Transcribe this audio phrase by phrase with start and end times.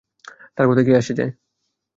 [0.55, 1.31] তার কথায় কী আসে যায়!